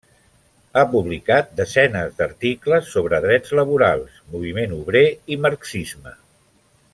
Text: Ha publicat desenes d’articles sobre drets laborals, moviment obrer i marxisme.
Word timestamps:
Ha 0.79 0.83
publicat 0.93 1.51
desenes 1.59 2.17
d’articles 2.21 2.89
sobre 2.95 3.19
drets 3.27 3.53
laborals, 3.61 4.17
moviment 4.37 4.75
obrer 4.79 5.05
i 5.37 5.39
marxisme. 5.49 6.17